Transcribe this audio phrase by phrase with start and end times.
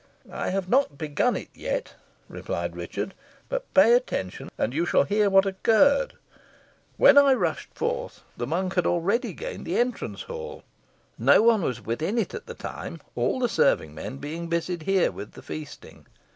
[0.31, 1.93] "I have not begun it yet,"
[2.27, 3.13] replied Richard.
[3.49, 6.15] "But pay attention, and you shall hear what occurred.
[6.97, 10.63] When I rushed forth, the monk had already gained the entrance hall.
[11.19, 15.11] No one was within it at the time, all the serving men being busied here
[15.11, 16.07] with the feasting.